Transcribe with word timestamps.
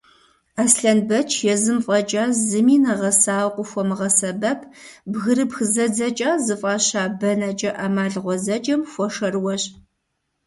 Аслъэнбэч 0.63 1.29
езым 1.53 1.79
фӏэкӏа 1.85 2.23
зыми 2.47 2.77
нэгъэсауэ 2.83 3.51
къыхуэмыгъэсэбэп 3.55 4.59
«бгырыпх 5.11 5.57
зэдзэкӏа» 5.73 6.31
зыфӏаща 6.45 7.03
бэнэкӏэ 7.19 7.71
ӏэмал 7.77 8.13
гъуэзэджэм 8.23 8.81
хуэшэрыуэщ. 8.91 9.63